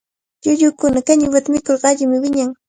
Llullukuna 0.43 0.99
kañiwata 1.07 1.47
mikurqa 1.53 1.87
allimi 1.91 2.17
wiñan. 2.23 2.49